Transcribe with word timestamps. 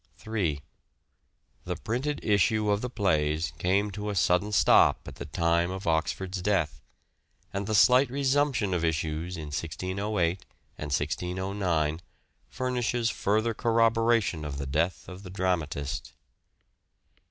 3. 0.17 0.63
The 1.65 1.75
printed 1.75 2.25
issue 2.25 2.71
of 2.71 2.81
the 2.81 2.89
plays 2.89 3.53
came 3.59 3.91
to 3.91 4.09
a 4.09 4.15
sudden 4.15 4.51
stop 4.51 5.07
at 5.07 5.17
the 5.17 5.27
time 5.27 5.69
of 5.69 5.85
Oxford's 5.85 6.41
death, 6.41 6.81
and 7.53 7.67
the 7.67 7.75
slight 7.75 8.09
resumption 8.09 8.73
of 8.73 8.83
issues 8.83 9.37
in 9.37 9.49
1608 9.51 10.43
and 10.75 10.85
1609 10.85 12.01
furnishes 12.49 13.11
further 13.11 13.53
corroboration 13.53 14.43
of 14.43 14.57
the 14.57 14.65
death 14.65 15.07
of 15.07 15.21
the 15.21 15.29
dramatist. 15.29 16.13